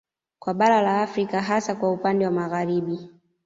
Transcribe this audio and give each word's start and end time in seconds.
Kwa 0.39 0.53
bara 0.53 0.81
la 0.81 1.01
Afrika 1.01 1.41
hasa 1.41 1.75
kwa 1.75 1.91
upande 1.91 2.25
wa 2.25 2.31
Magharibi 2.31 3.09